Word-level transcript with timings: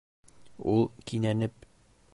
Ул, 0.71 0.81
кинәнеп: 1.11 1.71